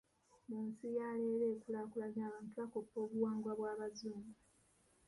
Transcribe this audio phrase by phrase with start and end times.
[0.47, 4.33] Mu nsi ya leero ekulaakulanye, abantu bakoppa obuwangwa bw'abazungu.